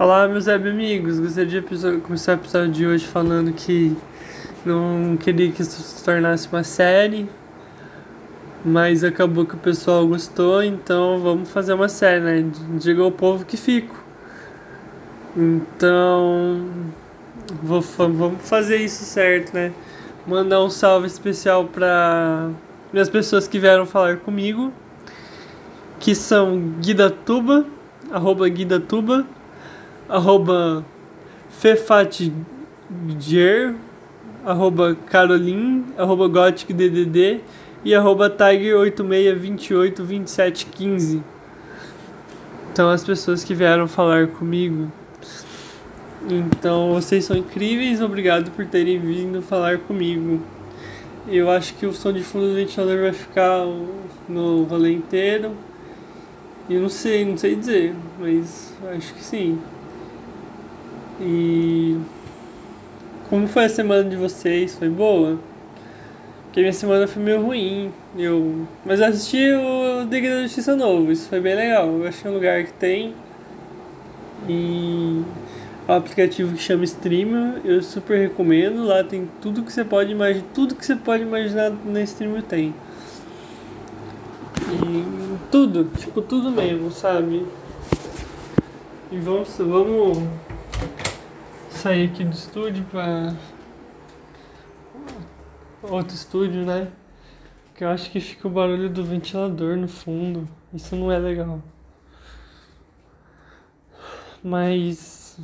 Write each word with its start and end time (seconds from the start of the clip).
Olá, 0.00 0.28
meus 0.28 0.46
amigos. 0.46 1.18
Gostaria 1.18 1.60
de 1.60 2.00
começar 2.02 2.30
o 2.30 2.34
episódio 2.36 2.70
de 2.70 2.86
hoje 2.86 3.04
falando 3.04 3.52
que 3.52 3.96
não 4.64 5.16
queria 5.16 5.50
que 5.50 5.60
isso 5.60 5.82
se 5.82 6.04
tornasse 6.04 6.46
uma 6.46 6.62
série, 6.62 7.28
mas 8.64 9.02
acabou 9.02 9.44
que 9.44 9.56
o 9.56 9.58
pessoal 9.58 10.06
gostou, 10.06 10.62
então 10.62 11.18
vamos 11.18 11.50
fazer 11.50 11.72
uma 11.72 11.88
série, 11.88 12.20
né? 12.20 12.48
Diga 12.78 13.02
ao 13.02 13.10
povo 13.10 13.44
que 13.44 13.56
fico. 13.56 13.96
Então, 15.36 16.64
vou, 17.60 17.80
vamos 17.80 18.48
fazer 18.48 18.76
isso 18.76 19.02
certo, 19.02 19.52
né? 19.52 19.72
Mandar 20.24 20.62
um 20.62 20.70
salve 20.70 21.08
especial 21.08 21.64
para 21.64 22.50
as 22.94 23.08
pessoas 23.08 23.48
que 23.48 23.58
vieram 23.58 23.84
falar 23.84 24.18
comigo, 24.18 24.72
que 25.98 26.14
são 26.14 26.56
Guidatuba, 26.80 27.66
arroba 28.12 28.48
Guidatuba, 28.48 29.26
arroba 30.08 30.84
fefatger, 31.50 32.32
arroba 34.44 34.96
carolin, 35.06 35.86
arroba 35.96 36.26
goticddd 36.28 37.40
e 37.84 37.94
arroba 37.94 38.28
tiger86282715. 38.30 41.22
Então 42.72 42.90
as 42.90 43.04
pessoas 43.04 43.44
que 43.44 43.54
vieram 43.54 43.86
falar 43.88 44.28
comigo. 44.28 44.90
Então 46.30 46.94
vocês 46.94 47.24
são 47.24 47.36
incríveis, 47.36 48.00
obrigado 48.00 48.50
por 48.52 48.64
terem 48.66 48.98
vindo 48.98 49.42
falar 49.42 49.78
comigo. 49.78 50.40
Eu 51.26 51.50
acho 51.50 51.74
que 51.74 51.84
o 51.84 51.92
som 51.92 52.12
de 52.12 52.22
fundo 52.22 52.48
do 52.48 52.54
ventilador 52.54 53.02
vai 53.02 53.12
ficar 53.12 53.66
no 54.28 54.62
rolê 54.64 54.92
inteiro. 54.92 55.52
E 56.68 56.76
não 56.76 56.88
sei, 56.88 57.24
não 57.24 57.36
sei 57.36 57.56
dizer, 57.56 57.92
mas 58.18 58.72
acho 58.94 59.14
que 59.14 59.24
sim. 59.24 59.58
E 61.20 61.98
como 63.28 63.46
foi 63.46 63.64
a 63.64 63.68
semana 63.68 64.08
de 64.08 64.16
vocês? 64.16 64.76
Foi 64.76 64.88
boa? 64.88 65.38
Porque 66.44 66.60
minha 66.60 66.72
semana 66.72 67.06
foi 67.06 67.22
meio 67.22 67.42
ruim. 67.42 67.92
Eu... 68.16 68.66
Mas 68.84 69.00
eu 69.00 69.06
assisti 69.06 69.52
o 69.52 70.04
Liga 70.04 70.28
da 70.30 70.42
Justiça 70.42 70.74
Novo, 70.74 71.12
isso 71.12 71.28
foi 71.28 71.40
bem 71.40 71.54
legal. 71.54 71.88
Eu 71.88 72.06
achei 72.06 72.30
um 72.30 72.34
lugar 72.34 72.64
que 72.64 72.72
tem. 72.72 73.14
E 74.48 75.22
o 75.86 75.92
aplicativo 75.92 76.54
que 76.54 76.62
chama 76.62 76.84
Streamer, 76.84 77.60
eu 77.64 77.82
super 77.82 78.18
recomendo. 78.18 78.84
Lá 78.84 79.04
tem 79.04 79.28
tudo 79.42 79.62
que 79.62 79.72
você 79.72 79.84
pode 79.84 80.12
imaginar. 80.12 80.46
Tudo 80.54 80.74
que 80.74 80.86
você 80.86 80.96
pode 80.96 81.22
imaginar 81.22 81.72
na 81.84 82.00
Streamer 82.02 82.42
tem. 82.42 82.74
E 84.70 85.38
tudo, 85.50 85.84
tipo, 85.98 86.22
tudo 86.22 86.50
mesmo, 86.50 86.90
sabe? 86.90 87.44
E 89.10 89.18
vamos, 89.18 89.48
vamos 89.58 90.22
sair 91.78 92.10
aqui 92.10 92.24
do 92.24 92.32
estúdio 92.32 92.84
para 92.86 93.36
outro 95.82 96.12
estúdio, 96.12 96.66
né? 96.66 96.90
Que 97.76 97.84
eu 97.84 97.88
acho 97.88 98.10
que 98.10 98.18
fica 98.18 98.48
o 98.48 98.50
barulho 98.50 98.90
do 98.90 99.04
ventilador 99.04 99.76
no 99.76 99.86
fundo. 99.86 100.48
Isso 100.74 100.96
não 100.96 101.12
é 101.12 101.18
legal. 101.18 101.62
Mas 104.42 105.38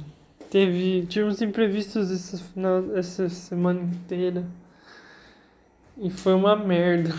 teve 0.50 1.06
tivemos 1.06 1.40
imprevistos 1.40 2.10
essa, 2.10 2.36
final, 2.38 2.96
essa 2.96 3.28
semana 3.28 3.80
inteira. 3.80 4.44
E 5.96 6.10
foi 6.10 6.34
uma 6.34 6.56
merda. 6.56 7.14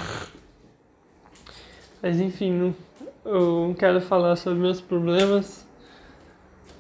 Mas 2.04 2.20
enfim, 2.20 2.76
eu 3.24 3.68
não 3.68 3.74
quero 3.74 4.02
falar 4.02 4.36
sobre 4.36 4.60
meus 4.60 4.82
problemas. 4.82 5.66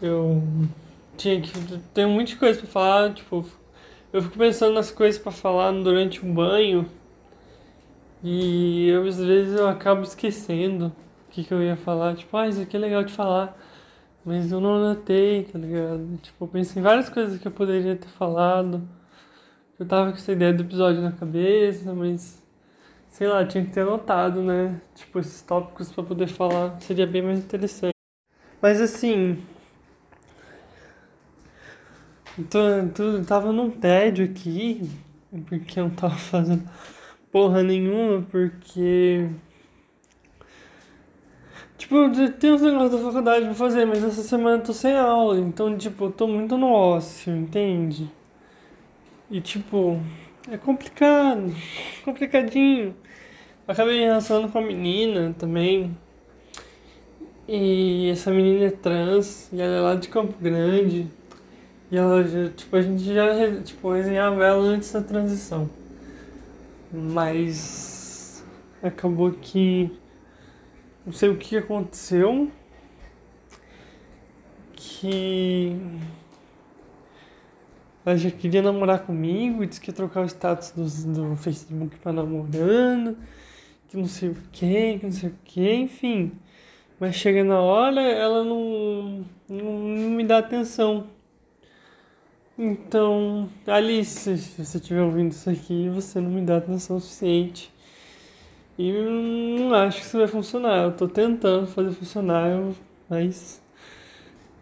Eu 0.01 0.43
tinha 1.15 1.41
que. 1.41 1.51
Tenho 1.93 2.09
muita 2.09 2.35
coisa 2.35 2.59
pra 2.59 2.67
falar, 2.67 3.13
tipo. 3.13 3.45
Eu 4.13 4.21
fico 4.21 4.37
pensando 4.37 4.73
nas 4.73 4.91
coisas 4.91 5.21
para 5.21 5.31
falar 5.31 5.71
durante 5.71 6.21
o 6.25 6.33
banho. 6.33 6.89
E 8.23 8.87
eu, 8.89 9.05
às 9.05 9.17
vezes 9.19 9.59
eu 9.59 9.67
acabo 9.67 10.01
esquecendo 10.03 10.87
o 10.87 11.31
que, 11.31 11.43
que 11.43 11.53
eu 11.53 11.61
ia 11.61 11.75
falar. 11.75 12.15
Tipo, 12.15 12.37
ah, 12.37 12.47
isso 12.47 12.61
aqui 12.61 12.75
é 12.75 12.79
legal 12.79 13.03
de 13.03 13.13
falar. 13.13 13.57
Mas 14.23 14.51
eu 14.51 14.59
não 14.59 14.75
anotei, 14.77 15.43
tá 15.43 15.59
ligado? 15.59 16.17
Tipo, 16.21 16.45
eu 16.45 16.47
pensei 16.47 16.79
em 16.79 16.83
várias 16.83 17.09
coisas 17.09 17.39
que 17.39 17.47
eu 17.47 17.51
poderia 17.51 17.95
ter 17.95 18.07
falado. 18.07 18.81
Eu 19.79 19.85
tava 19.85 20.11
com 20.11 20.17
essa 20.17 20.31
ideia 20.31 20.53
do 20.53 20.63
episódio 20.63 21.01
na 21.01 21.11
cabeça, 21.11 21.93
mas. 21.93 22.43
Sei 23.09 23.27
lá, 23.27 23.45
tinha 23.45 23.63
que 23.63 23.71
ter 23.71 23.81
anotado, 23.81 24.41
né? 24.41 24.81
Tipo, 24.95 25.19
esses 25.19 25.41
tópicos 25.41 25.91
para 25.91 26.03
poder 26.03 26.27
falar. 26.27 26.79
Seria 26.81 27.05
bem 27.07 27.21
mais 27.21 27.39
interessante. 27.39 27.93
Mas 28.61 28.81
assim, 28.81 29.43
então, 32.37 32.89
tu 32.89 33.23
tava 33.25 33.51
num 33.51 33.69
tédio 33.69 34.25
aqui, 34.25 34.89
porque 35.47 35.79
eu 35.79 35.85
não 35.85 35.91
tava 35.91 36.15
fazendo 36.15 36.69
porra 37.31 37.63
nenhuma, 37.63 38.21
porque. 38.29 39.29
Tipo, 41.77 41.95
tem 42.39 42.53
uns 42.53 42.61
negócios 42.61 42.91
da 42.91 42.97
faculdade 42.99 43.45
pra 43.45 43.53
fazer, 43.53 43.85
mas 43.85 44.03
essa 44.03 44.23
semana 44.23 44.57
eu 44.57 44.63
tô 44.63 44.73
sem 44.73 44.95
aula, 44.95 45.37
então, 45.39 45.77
tipo, 45.77 46.05
eu 46.05 46.11
tô 46.11 46.27
muito 46.27 46.57
no 46.57 46.71
ócio, 46.71 47.35
entende? 47.35 48.09
E, 49.29 49.41
tipo, 49.41 49.99
é 50.49 50.57
complicado, 50.57 51.53
complicadinho. 52.05 52.95
acabei 53.67 53.99
me 53.99 54.05
relacionando 54.05 54.49
com 54.49 54.59
a 54.59 54.61
menina 54.61 55.35
também. 55.37 55.97
E 57.47 58.09
essa 58.09 58.31
menina 58.31 58.65
é 58.65 58.71
trans, 58.71 59.49
e 59.53 59.61
ela 59.61 59.75
é 59.75 59.81
lá 59.81 59.95
de 59.95 60.07
Campo 60.07 60.33
Grande. 60.41 61.07
E 61.91 61.97
ela, 61.97 62.23
tipo, 62.55 62.75
a 62.75 62.81
gente 62.81 63.03
já, 63.03 63.61
tipo, 63.61 63.91
resenhava 63.91 64.43
ela 64.43 64.63
antes 64.63 64.91
da 64.91 65.01
transição. 65.01 65.69
Mas 66.91 68.43
acabou 68.81 69.31
que 69.31 69.91
não 71.05 71.13
sei 71.13 71.29
o 71.29 71.37
que 71.37 71.57
aconteceu 71.57 72.49
que 74.75 75.75
ela 78.05 78.17
já 78.17 78.31
queria 78.31 78.61
namorar 78.61 78.99
comigo 78.99 79.63
e 79.63 79.67
disse 79.67 79.81
que 79.81 79.89
ia 79.89 79.93
trocar 79.93 80.21
o 80.21 80.25
status 80.25 80.71
do, 80.71 81.29
do 81.29 81.35
Facebook 81.35 81.97
pra 81.97 82.13
namorando, 82.13 83.17
que 83.87 83.97
não 83.97 84.07
sei 84.07 84.29
o 84.29 84.37
que, 84.51 84.99
que 84.99 85.05
não 85.05 85.11
sei 85.11 85.29
o 85.29 85.35
que, 85.43 85.73
enfim. 85.73 86.31
Mas 86.99 87.15
chega 87.15 87.43
na 87.43 87.59
hora, 87.59 88.01
ela 88.01 88.43
não, 88.43 89.25
não, 89.49 89.79
não 89.79 90.09
me 90.11 90.23
dá 90.23 90.37
atenção. 90.37 91.07
Então, 92.57 93.49
Alice, 93.67 94.37
se 94.37 94.63
você 94.63 94.77
estiver 94.77 95.01
ouvindo 95.01 95.31
isso 95.31 95.49
aqui, 95.49 95.89
você 95.89 96.21
não 96.21 96.31
me 96.31 96.41
dá 96.41 96.57
atenção 96.57 96.99
suficiente. 97.01 97.73
E 98.77 98.91
não 98.91 99.73
acho 99.73 99.99
que 99.99 100.05
isso 100.05 100.17
vai 100.17 100.27
funcionar. 100.27 100.83
Eu 100.83 100.93
tô 100.93 101.07
tentando 101.07 101.67
fazer 101.67 101.91
funcionar, 101.91 102.57
mas. 103.09 103.61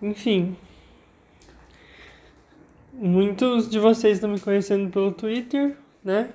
Enfim. 0.02 0.56
Muitos 2.94 3.70
de 3.70 3.80
vocês 3.80 4.18
estão 4.18 4.30
me 4.30 4.40
conhecendo 4.40 4.90
pelo 4.92 5.12
Twitter, 5.12 5.78
né? 6.04 6.34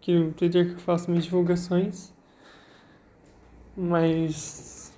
Que 0.00 0.16
o 0.16 0.32
Twitter 0.32 0.70
que 0.70 0.74
eu 0.74 0.78
faço 0.80 1.08
minhas 1.08 1.24
divulgações. 1.24 2.12
Mas. 3.76 4.92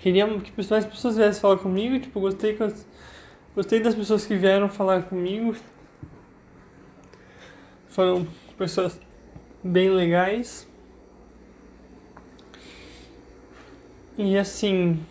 Queria 0.00 0.26
que 0.40 0.52
mais 0.70 0.86
pessoas 0.86 1.16
viessem 1.16 1.40
falar 1.42 1.58
comigo. 1.58 1.98
Tipo, 2.00 2.20
gostei 2.20 2.54
que 2.54 2.62
as 2.62 2.86
Gostei 3.58 3.80
das 3.80 3.92
pessoas 3.92 4.24
que 4.24 4.36
vieram 4.36 4.68
falar 4.68 5.02
comigo. 5.02 5.52
Foram 7.88 8.24
pessoas 8.56 9.00
bem 9.64 9.90
legais. 9.90 10.64
E 14.16 14.38
assim. 14.38 15.04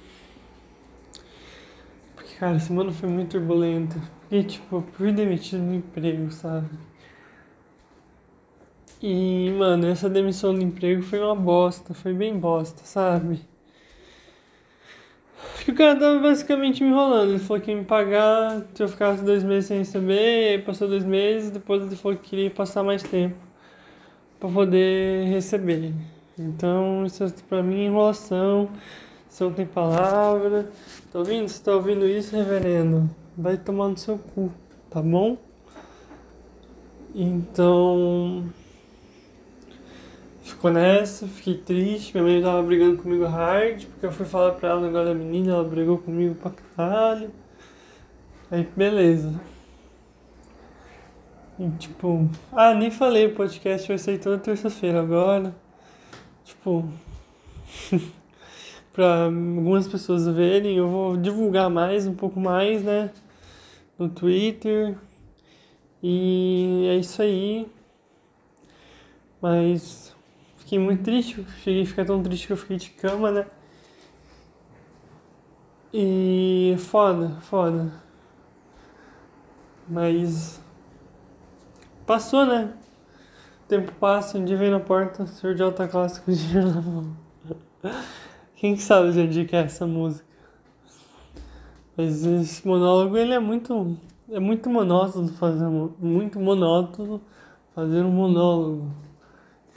Porque, 2.16 2.36
cara, 2.36 2.56
a 2.56 2.60
semana 2.62 2.90
foi 2.94 3.10
muito 3.10 3.32
turbulenta. 3.32 4.02
E, 4.32 4.42
tipo, 4.42 4.82
fui 4.94 5.12
demitido 5.12 5.68
do 5.68 5.76
emprego, 5.76 6.32
sabe? 6.32 6.70
E, 9.02 9.54
mano, 9.58 9.88
essa 9.88 10.10
demissão 10.10 10.56
do 10.56 10.62
emprego 10.62 11.02
foi 11.02 11.20
uma 11.20 11.36
bosta. 11.36 11.94
Foi 11.94 12.14
bem 12.14 12.40
bosta, 12.40 12.86
sabe? 12.86 13.42
Que 15.68 15.72
o 15.72 15.76
cara 15.76 16.00
tava 16.00 16.18
basicamente 16.20 16.82
me 16.82 16.92
enrolando. 16.92 17.32
Ele 17.32 17.40
falou 17.40 17.62
que 17.62 17.70
ia 17.70 17.76
me 17.76 17.84
pagar 17.84 18.64
se 18.74 18.82
eu 18.82 18.88
ficasse 18.88 19.22
dois 19.22 19.44
meses 19.44 19.66
sem 19.66 19.80
receber, 19.80 20.52
aí 20.52 20.60
passou 20.60 20.88
dois 20.88 21.04
meses, 21.04 21.52
depois 21.52 21.82
ele 21.84 21.94
falou 21.98 22.18
que 22.18 22.30
queria 22.30 22.50
passar 22.50 22.84
mais 22.84 23.04
tempo 23.04 23.36
para 24.40 24.50
poder 24.50 25.26
receber. 25.26 25.94
Então, 26.40 27.06
isso 27.06 27.22
é 27.22 27.28
pra 27.50 27.62
mim 27.62 27.84
enrolação, 27.84 28.70
você 29.28 29.44
não 29.44 29.52
tem 29.52 29.66
palavra. 29.66 30.70
Tá 31.12 31.20
ouvindo? 31.20 31.50
Você 31.50 31.62
tá 31.62 31.74
ouvindo 31.74 32.08
isso, 32.08 32.34
reverendo? 32.34 33.10
Vai 33.38 33.58
tomar 33.58 33.90
no 33.90 33.98
seu 33.98 34.18
cu, 34.18 34.50
tá 34.90 35.02
bom? 35.02 35.38
Então. 37.14 38.46
Ficou 40.48 40.72
nessa, 40.72 41.28
fiquei 41.28 41.56
triste, 41.58 42.14
minha 42.14 42.24
mãe 42.24 42.42
tava 42.42 42.64
brigando 42.64 42.98
comigo 42.98 43.26
hard, 43.26 43.86
porque 43.86 44.06
eu 44.06 44.12
fui 44.12 44.26
falar 44.26 44.54
pra 44.54 44.70
ela 44.70 44.88
agora 44.88 45.06
da 45.06 45.14
menina, 45.14 45.54
ela 45.54 45.64
brigou 45.64 45.98
comigo 45.98 46.36
pra 46.36 46.52
caralho. 46.52 47.32
Aí 48.50 48.68
beleza. 48.76 49.40
E 51.60 51.70
tipo, 51.72 52.30
ah, 52.52 52.74
nem 52.74 52.92
falei, 52.92 53.28
o 53.28 53.36
podcast 53.36 53.88
vai 53.88 53.98
sair 53.98 54.20
toda 54.20 54.38
terça-feira 54.38 55.02
agora. 55.02 55.56
Tipo, 56.46 56.88
pra 58.94 59.26
algumas 59.26 59.88
pessoas 59.88 60.28
verem, 60.28 60.78
eu 60.78 60.90
vou 60.90 61.18
divulgar 61.18 61.70
mais, 61.70 62.08
um 62.08 62.16
pouco 62.16 62.40
mais, 62.40 62.84
né? 62.84 63.12
No 63.98 64.08
Twitter. 64.10 64.98
E 66.02 66.88
é 66.90 66.96
isso 66.98 67.22
aí. 67.22 67.68
Mas 69.42 70.16
fiquei 70.68 70.80
muito 70.80 71.02
triste, 71.04 71.46
cheguei 71.64 71.84
a 71.84 71.86
ficar 71.86 72.04
tão 72.04 72.22
triste 72.22 72.46
que 72.46 72.52
eu 72.52 72.58
fiquei 72.58 72.76
de 72.76 72.90
cama, 72.90 73.32
né? 73.32 73.48
E 75.94 76.76
foda, 76.78 77.38
foda. 77.40 77.90
Mas 79.88 80.60
Passou, 82.08 82.46
né? 82.46 82.74
O 83.66 83.68
tempo 83.68 83.92
passa, 84.00 84.38
um 84.38 84.46
dia 84.46 84.56
vem 84.56 84.72
na 84.72 84.80
porta, 84.80 85.28
senhor 85.28 85.54
de 85.54 85.62
alta 85.62 85.86
classe 85.90 86.22
com 86.22 86.32
dinheiro 86.32 86.74
na 86.74 86.82
mão. 86.82 87.18
Quem 88.56 88.76
que 88.76 88.82
sabe 88.82 89.10
onde 89.10 89.44
que 89.44 89.54
é 89.54 89.60
essa 89.60 89.86
música? 89.86 90.26
Mas 91.98 92.26
esse 92.26 92.66
monólogo, 92.66 93.18
ele 93.18 93.34
é 93.34 93.40
muito... 93.40 93.98
É 94.30 94.40
muito 94.40 94.70
monótono 94.70 95.28
fazer... 95.28 95.66
Muito 95.68 96.40
monótono 96.40 97.22
fazer 97.76 98.04
um 98.04 98.12
monólogo. 98.12 98.90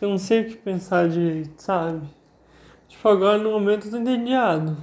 Eu 0.00 0.08
não 0.08 0.18
sei 0.18 0.42
o 0.42 0.46
que 0.46 0.56
pensar 0.56 1.08
direito, 1.08 1.60
sabe? 1.60 2.00
Tipo, 2.88 3.08
agora 3.08 3.38
no 3.38 3.50
momento 3.50 3.86
eu 3.86 3.90
tô 3.90 3.96
entediado. 3.98 4.76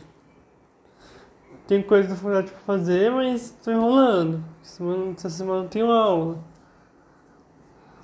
Tem 1.68 1.82
coisa 1.82 2.10
da 2.10 2.16
faculdade 2.16 2.52
pra 2.52 2.60
fazer, 2.62 3.12
mas 3.12 3.52
tô 3.64 3.72
enrolando. 3.72 4.44
Semana, 4.62 5.14
essa 5.14 5.30
semana 5.30 5.64
eu 5.64 5.70
tenho 5.70 5.92
aula. 5.92 6.38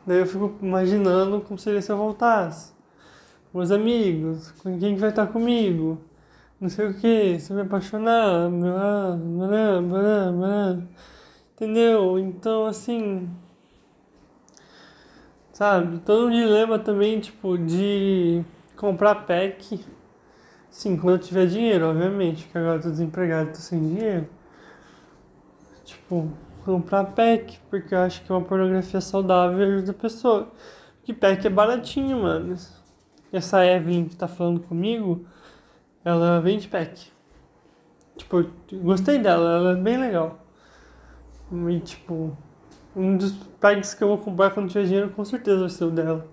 Daí 0.05 0.19
eu 0.19 0.25
fico 0.25 0.57
imaginando 0.61 1.39
como 1.41 1.57
seria 1.57 1.81
se 1.81 1.91
eu 1.91 1.97
voltasse. 1.97 2.73
Com 3.51 3.59
meus 3.59 3.71
amigos, 3.71 4.51
com 4.63 4.77
quem 4.79 4.95
que 4.95 4.99
vai 5.01 5.11
estar 5.11 5.27
comigo, 5.27 6.01
não 6.59 6.67
sei 6.69 6.87
o 6.87 6.93
que, 6.93 7.39
se 7.39 7.51
eu 7.51 7.55
me 7.55 7.61
apaixonar, 7.63 8.49
blá, 8.49 9.17
blá, 9.17 9.81
blá, 9.81 10.31
blá. 10.31 10.83
entendeu? 11.53 12.17
Então, 12.19 12.65
assim, 12.65 13.29
sabe, 15.53 15.99
todo 15.99 16.27
um 16.27 16.31
dilema 16.31 16.77
também, 16.79 17.19
tipo, 17.19 17.57
de 17.57 18.43
comprar 18.75 19.15
pack, 19.25 19.79
sim, 20.69 20.97
quando 20.97 21.15
eu 21.15 21.19
tiver 21.19 21.47
dinheiro, 21.47 21.87
obviamente, 21.89 22.43
porque 22.43 22.57
agora 22.57 22.77
eu 22.77 22.81
tô 22.81 22.89
desempregado, 22.89 23.51
tô 23.51 23.59
sem 23.59 23.79
dinheiro, 23.79 24.27
tipo, 25.85 26.29
comprar 26.65 27.05
pack, 27.05 27.59
porque 27.69 27.93
eu 27.93 27.99
acho 27.99 28.23
que 28.23 28.31
uma 28.31 28.41
pornografia 28.41 28.99
saudável 28.99 29.65
ajuda 29.65 29.91
a 29.91 29.93
pessoa. 29.93 30.51
Que 31.03 31.13
pack 31.13 31.45
é 31.45 31.49
baratinho, 31.49 32.23
mano. 32.23 32.55
Essa 33.31 33.65
Evelyn 33.65 34.05
que 34.05 34.15
tá 34.15 34.27
falando 34.27 34.61
comigo, 34.61 35.25
ela 36.03 36.39
vende 36.39 36.67
pack. 36.67 37.11
Tipo, 38.15 38.45
gostei 38.81 39.17
dela, 39.19 39.57
ela 39.57 39.71
é 39.71 39.81
bem 39.81 39.97
legal. 39.97 40.39
E 41.69 41.79
tipo, 41.81 42.37
um 42.95 43.17
dos 43.17 43.31
packs 43.59 43.93
que 43.93 44.03
eu 44.03 44.07
vou 44.07 44.17
comprar 44.17 44.51
quando 44.51 44.69
tiver 44.69 44.85
dinheiro 44.85 45.09
com 45.09 45.25
certeza 45.25 45.59
vai 45.59 45.69
ser 45.69 45.85
o 45.85 45.91
dela. 45.91 46.27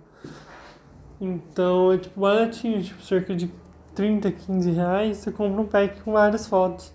Então 1.20 1.92
é 1.92 1.98
tipo 1.98 2.20
baratinho, 2.20 2.82
tipo 2.82 3.02
cerca 3.02 3.34
de 3.34 3.50
30, 3.94 4.30
15 4.32 4.70
reais, 4.70 5.18
você 5.18 5.30
compra 5.30 5.60
um 5.60 5.66
pack 5.66 6.00
com 6.02 6.12
várias 6.12 6.46
fotos. 6.46 6.94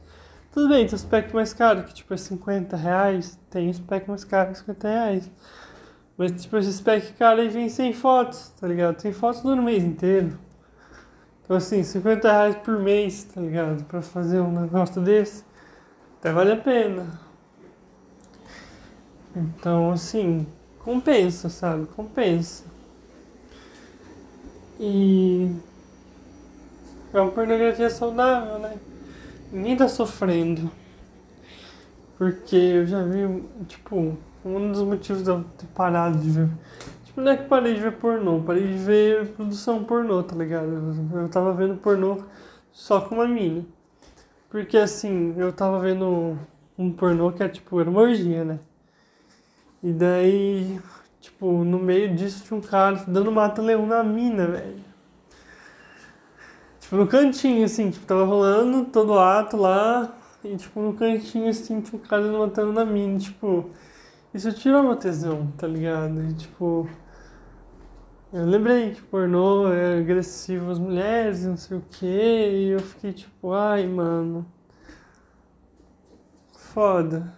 Tudo 0.52 0.70
bem, 0.70 0.86
tem 0.86 0.96
os 0.96 1.04
packs 1.04 1.34
mais 1.34 1.54
caros, 1.54 1.86
que 1.86 1.94
tipo 1.94 2.14
é 2.14 2.18
50 2.18 2.78
reais. 2.78 3.38
Tem 3.50 3.70
os 3.70 3.80
packs 3.80 4.08
mais 4.08 4.24
caros, 4.24 4.60
50 4.60 4.88
reais. 4.88 5.32
Mas 6.18 6.32
tipo, 6.32 6.58
esses 6.58 6.80
packs 6.80 7.12
caros 7.12 7.42
aí 7.42 7.50
vem 7.50 7.68
sem 7.68 7.94
fotos, 7.94 8.54
tá 8.60 8.68
ligado? 8.68 8.96
Tem 8.96 9.12
fotos 9.12 9.44
no 9.44 9.62
mês 9.62 9.84
inteiro. 9.84 10.40
Então 11.44 11.58
assim, 11.58 11.84
50 11.84 12.32
reais 12.32 12.56
por 12.56 12.80
mês, 12.80 13.26
tá 13.26 13.42
ligado? 13.42 13.84
Pra 13.84 14.02
fazer 14.02 14.40
um 14.40 14.62
negócio 14.62 15.02
desse, 15.02 15.44
até 16.20 16.32
vale 16.32 16.54
a 16.54 16.58
pena. 16.58 17.25
Então 19.36 19.92
assim, 19.92 20.48
compensa, 20.80 21.50
sabe? 21.50 21.86
Compensa. 21.88 22.64
E 24.80 25.52
é 27.14 27.20
uma 27.20 27.32
pornografia 27.32 27.90
saudável, 27.90 28.60
né? 28.60 28.78
ninguém 29.52 29.76
tá 29.76 29.88
sofrendo. 29.88 30.70
Porque 32.18 32.56
eu 32.56 32.86
já 32.86 33.04
vi, 33.04 33.44
tipo, 33.68 34.18
um 34.44 34.72
dos 34.72 34.82
motivos 34.82 35.24
de 35.24 35.30
eu 35.30 35.44
ter 35.58 35.68
parado 35.68 36.18
de 36.18 36.30
ver. 36.30 36.50
Tipo, 37.06 37.22
não 37.22 37.31
é 37.31 37.38
que 37.38 37.48
parei 37.48 37.74
de 37.74 37.81
ver 37.81 37.94
pornô, 37.94 38.42
parei 38.42 38.68
de 38.68 38.78
ver 38.78 39.28
produção 39.30 39.84
pornô, 39.84 40.24
tá 40.24 40.36
ligado? 40.36 40.96
Eu 41.14 41.30
tava 41.30 41.54
vendo 41.54 41.78
pornô 41.78 42.24
só 42.72 43.02
com 43.02 43.16
uma 43.16 43.28
mina. 43.28 43.66
Porque 44.50 44.78
assim, 44.78 45.34
eu 45.38 45.52
tava 45.52 45.80
vendo 45.80 46.38
um 46.78 46.92
pornô 46.92 47.31
que 47.31 47.44
é 47.44 47.50
tipo, 47.50 47.80
era 47.80 47.90
uma 47.90 48.02
orgia, 48.02 48.46
né? 48.46 48.60
E 49.83 49.92
daí, 49.92 50.80
tipo, 51.19 51.63
no 51.63 51.80
meio 51.80 52.16
disso 52.16 52.44
tinha 52.44 52.57
um 52.57 52.62
cara 52.62 53.04
dando 53.07 53.31
mata-leão 53.31 53.86
na 53.86 54.04
mina, 54.04 54.48
velho. 54.48 54.83
Tipo, 56.80 56.98
no 56.98 57.07
cantinho, 57.07 57.66
assim, 57.66 57.89
tipo, 57.89 58.06
tava 58.06 58.25
rolando 58.25 58.86
todo 58.86 59.13
o 59.13 59.19
ato 59.19 59.57
lá, 59.57 60.13
e 60.44 60.56
tipo, 60.56 60.80
no 60.80 60.94
cantinho, 60.94 61.50
assim, 61.50 61.81
tinha 61.81 62.00
um 62.00 62.06
cara 62.06 62.31
matando 62.31 62.72
na 62.72 62.86
mina, 62.86 63.18
tipo, 63.18 63.69
isso 64.33 64.51
tirou 64.54 64.83
meu 64.83 64.95
tesão, 64.95 65.51
tá 65.57 65.68
ligado? 65.68 66.24
E, 66.24 66.33
tipo, 66.33 66.88
eu 68.33 68.45
lembrei 68.45 68.92
que 68.92 69.01
pornô 69.01 69.71
é 69.71 70.00
agressivo 70.00 70.69
às 70.69 70.78
mulheres, 70.78 71.45
não 71.45 71.56
sei 71.56 71.78
o 71.78 71.83
que, 71.89 72.06
e 72.06 72.69
eu 72.71 72.80
fiquei 72.81 73.13
tipo, 73.13 73.54
ai, 73.54 73.88
mano, 73.88 74.45
foda. 76.54 77.33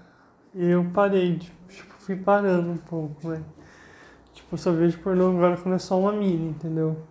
E 0.56 0.66
eu 0.66 0.83
parei, 0.92 1.38
tipo, 1.38 1.94
fui 2.07 2.15
parando 2.15 2.71
um 2.71 2.77
pouco, 2.77 3.27
né? 3.27 3.44
Tipo, 4.33 4.57
só 4.57 4.71
vejo 4.71 4.98
pornô 5.00 5.30
agora 5.30 5.57
quando 5.57 5.75
é 5.75 5.80
só 5.80 6.00
uma 6.00 6.13
mina, 6.13 6.51
entendeu? 6.51 7.04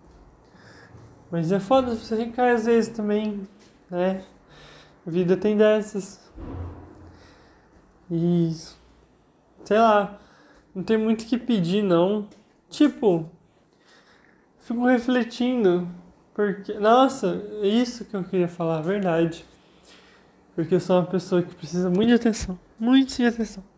Mas 1.30 1.52
é 1.52 1.60
foda, 1.60 1.94
você 1.94 2.16
recai 2.16 2.52
às 2.52 2.64
vezes 2.64 2.96
também, 2.96 3.46
né? 3.90 4.24
A 5.06 5.10
vida 5.10 5.36
tem 5.36 5.54
dessas. 5.54 6.32
E. 8.10 8.54
Sei 9.64 9.78
lá. 9.78 10.18
Não 10.74 10.82
tem 10.82 10.96
muito 10.96 11.22
o 11.22 11.26
que 11.26 11.36
pedir, 11.36 11.82
não. 11.82 12.26
Tipo. 12.70 13.30
Fico 14.60 14.86
refletindo. 14.86 15.86
Porque. 16.32 16.72
Nossa, 16.74 17.42
isso 17.62 18.06
que 18.06 18.16
eu 18.16 18.24
queria 18.24 18.48
falar, 18.48 18.80
verdade. 18.80 19.44
Porque 20.54 20.74
eu 20.74 20.80
sou 20.80 20.96
uma 20.96 21.06
pessoa 21.06 21.42
que 21.42 21.54
precisa 21.54 21.90
muito 21.90 22.08
de 22.08 22.14
atenção. 22.14 22.58
Muito 22.78 23.14
de 23.14 23.26
atenção. 23.26 23.75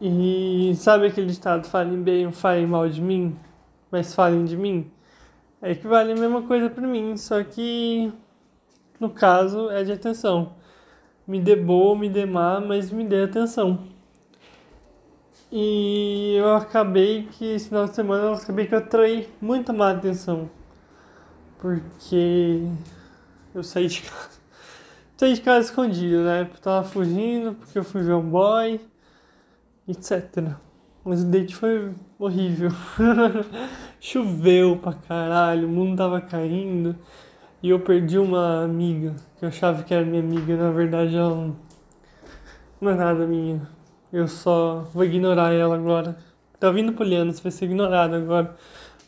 E 0.00 0.72
sabe 0.76 1.06
aquele 1.06 1.26
ditado, 1.26 1.66
falem 1.66 2.02
bem, 2.02 2.32
falem 2.32 2.66
mal 2.66 2.88
de 2.88 3.02
mim, 3.02 3.36
mas 3.90 4.14
falem 4.14 4.46
de 4.46 4.56
mim? 4.56 4.90
É 5.60 5.74
que 5.74 5.86
vale 5.86 6.12
a 6.12 6.16
mesma 6.16 6.42
coisa 6.42 6.70
para 6.70 6.86
mim, 6.86 7.18
só 7.18 7.44
que 7.44 8.10
no 8.98 9.10
caso 9.10 9.70
é 9.70 9.84
de 9.84 9.92
atenção. 9.92 10.54
Me 11.26 11.38
dê 11.38 11.54
boa, 11.54 11.94
me 11.94 12.08
dê 12.08 12.24
má, 12.24 12.60
mas 12.60 12.90
me 12.90 13.04
dê 13.04 13.24
atenção. 13.24 13.86
E 15.52 16.36
eu 16.38 16.54
acabei 16.56 17.28
que 17.32 17.44
esse 17.44 17.68
final 17.68 17.86
de 17.86 17.94
semana 17.94 18.24
eu 18.24 18.32
acabei 18.34 18.66
que 18.66 18.74
eu 18.74 18.78
atraí 18.78 19.28
muita 19.40 19.72
má 19.72 19.90
atenção. 19.90 20.48
Porque 21.58 22.66
eu 23.54 23.62
saí 23.62 23.86
de 23.86 24.02
casa. 24.02 24.40
Saí 25.18 25.34
de 25.34 25.42
casa 25.42 25.66
escondido, 25.66 26.24
né? 26.24 26.48
Eu 26.50 26.60
tava 26.60 26.88
fugindo, 26.88 27.54
porque 27.54 27.78
eu 27.78 27.84
fui 27.84 28.00
ver 28.00 28.14
um 28.14 28.22
boy, 28.22 28.80
etc. 29.90 30.54
Mas 31.04 31.22
o 31.22 31.26
date 31.26 31.54
foi 31.54 31.92
horrível. 32.18 32.70
Choveu 34.00 34.76
pra 34.76 34.92
caralho, 34.92 35.66
o 35.66 35.70
mundo 35.70 35.96
tava 35.96 36.20
caindo. 36.20 36.96
E 37.62 37.70
eu 37.70 37.80
perdi 37.80 38.18
uma 38.18 38.64
amiga, 38.64 39.14
que 39.38 39.44
eu 39.44 39.48
achava 39.48 39.82
que 39.82 39.92
era 39.92 40.04
minha 40.04 40.22
amiga, 40.22 40.56
na 40.56 40.70
verdade 40.70 41.14
ela 41.14 41.54
não 42.80 42.90
é 42.90 42.94
nada 42.94 43.26
minha. 43.26 43.68
Eu 44.10 44.26
só 44.26 44.88
vou 44.94 45.04
ignorar 45.04 45.52
ela 45.52 45.74
agora. 45.74 46.16
Tá 46.58 46.70
vindo 46.70 46.92
Poliana, 46.94 47.32
você 47.32 47.42
vai 47.42 47.52
ser 47.52 47.66
ignorada 47.66 48.16
agora. 48.16 48.56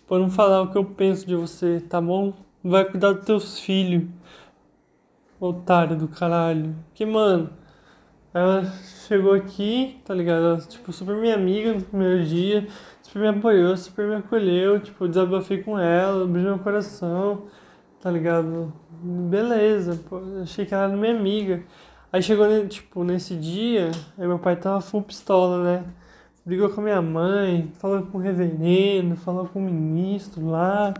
Por 0.06 0.20
não 0.20 0.30
falar 0.30 0.62
o 0.62 0.70
que 0.70 0.76
eu 0.76 0.84
penso 0.84 1.26
de 1.26 1.34
você, 1.34 1.80
tá 1.80 2.00
bom? 2.00 2.34
Vai 2.62 2.84
cuidar 2.84 3.12
dos 3.12 3.24
teus 3.24 3.58
filhos. 3.58 4.04
Otário 5.40 5.96
do 5.96 6.06
caralho. 6.06 6.76
Que, 6.94 7.06
mano, 7.06 7.50
Ela 8.34 8.64
chegou 9.06 9.34
aqui, 9.34 10.00
tá 10.04 10.14
ligado? 10.14 10.44
Ela, 10.44 10.58
tipo, 10.58 10.92
super 10.92 11.16
minha 11.16 11.34
amiga 11.34 11.74
no 11.74 11.82
primeiro 11.82 12.24
dia, 12.24 12.66
super 13.02 13.20
me 13.20 13.28
apoiou, 13.28 13.76
super 13.76 14.06
me 14.06 14.14
acolheu, 14.16 14.80
tipo, 14.80 15.06
desabafei 15.06 15.62
com 15.62 15.78
ela, 15.78 16.24
abriu 16.24 16.44
meu 16.44 16.58
coração, 16.58 17.46
tá 18.00 18.10
ligado? 18.10 18.72
Beleza, 19.02 20.00
pô, 20.08 20.20
achei 20.42 20.64
que 20.64 20.72
ela 20.74 20.84
era 20.84 20.96
minha 20.96 21.14
amiga. 21.14 21.62
Aí 22.12 22.22
chegou, 22.22 22.46
tipo, 22.68 23.04
nesse 23.04 23.34
dia, 23.36 23.90
aí 24.18 24.26
meu 24.26 24.38
pai 24.38 24.56
tava 24.56 24.80
full 24.80 25.02
pistola, 25.02 25.62
né? 25.62 25.84
Brigou 26.44 26.68
com 26.70 26.80
a 26.80 26.84
minha 26.84 27.02
mãe, 27.02 27.70
falou 27.78 28.02
com 28.02 28.18
o 28.18 28.20
reverendo, 28.20 29.14
falou 29.16 29.46
com 29.46 29.60
o 29.60 29.62
ministro 29.62 30.46
lá. 30.48 30.92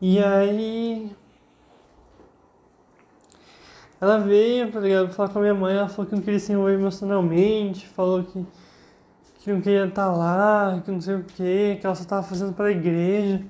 E 0.00 0.18
aí. 0.18 1.12
Ela 4.02 4.18
veio, 4.18 4.68
tá 4.72 4.80
ligado? 4.80 5.12
Falar 5.12 5.28
com 5.28 5.38
a 5.38 5.42
minha 5.42 5.54
mãe, 5.54 5.76
ela 5.76 5.88
falou 5.88 6.08
que 6.08 6.16
não 6.16 6.22
queria 6.22 6.40
se 6.40 6.52
envolver 6.52 6.74
emocionalmente, 6.74 7.86
falou 7.86 8.24
que, 8.24 8.44
que 9.38 9.52
não 9.52 9.60
queria 9.60 9.86
estar 9.86 10.10
lá, 10.10 10.82
que 10.84 10.90
não 10.90 11.00
sei 11.00 11.14
o 11.14 11.22
que, 11.22 11.76
que 11.76 11.86
ela 11.86 11.94
só 11.94 12.04
tava 12.04 12.24
fazendo 12.24 12.52
para 12.52 12.66
a 12.66 12.70
igreja. 12.72 13.46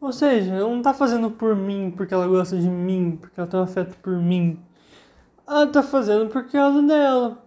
Ou 0.00 0.12
seja, 0.12 0.54
ela 0.54 0.68
não 0.68 0.82
tá 0.82 0.92
fazendo 0.92 1.30
por 1.30 1.54
mim 1.54 1.94
porque 1.96 2.12
ela 2.12 2.26
gosta 2.26 2.58
de 2.58 2.68
mim, 2.68 3.16
porque 3.20 3.38
ela 3.38 3.48
tem 3.48 3.60
um 3.60 3.62
afeto 3.62 3.96
por 3.98 4.16
mim. 4.16 4.58
Ela 5.46 5.68
tá 5.68 5.84
fazendo 5.84 6.28
por 6.30 6.44
causa 6.50 6.82
dela. 6.82 7.44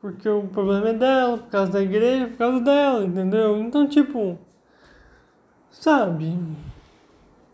Porque 0.00 0.28
o 0.28 0.46
problema 0.48 0.90
é 0.90 0.94
dela, 0.94 1.38
por 1.38 1.50
causa 1.50 1.72
da 1.72 1.82
igreja, 1.82 2.28
por 2.28 2.38
causa 2.38 2.60
dela, 2.60 3.04
entendeu? 3.04 3.58
Então, 3.58 3.88
tipo. 3.88 4.38
Sabe? 5.70 6.38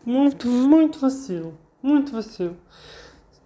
Muito, 0.05 0.47
muito 0.47 0.99
vacilo. 0.99 1.57
Muito 1.81 2.11
vacilo. 2.11 2.55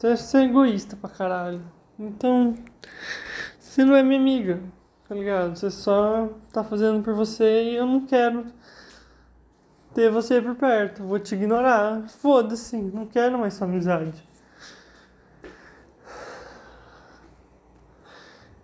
Você 0.04 0.10
deve 0.10 0.22
ser 0.22 0.44
egoísta 0.50 0.98
pra 0.98 1.10
caralho. 1.10 1.62
Então. 1.98 2.56
Você 3.58 3.86
não 3.86 3.96
é 3.96 4.04
minha 4.04 4.20
amiga, 4.20 4.60
tá 5.08 5.16
ligado? 5.16 5.56
Você 5.56 5.72
só 5.72 6.28
tá 6.52 6.62
fazendo 6.62 7.02
por 7.02 7.14
você 7.14 7.72
e 7.72 7.76
eu 7.76 7.86
não 7.86 8.06
quero 8.06 8.46
ter 9.94 10.12
você 10.12 10.42
por 10.42 10.56
perto. 10.56 11.04
Vou 11.04 11.18
te 11.20 11.36
ignorar. 11.36 12.06
Foda-se, 12.10 12.76
não 12.76 13.06
quero 13.06 13.40
mais 13.40 13.54
sua 13.54 13.66
amizade. 13.66 14.22